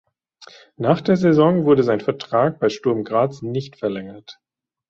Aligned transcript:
Nach 0.77 0.99
der 0.99 1.15
Saison 1.15 1.63
wurde 1.65 1.83
sein 1.83 1.99
Vertrag 1.99 2.57
bei 2.59 2.69
Sturm 2.69 3.03
Graz 3.03 3.43
nicht 3.43 3.75
verlängert. 3.75 4.39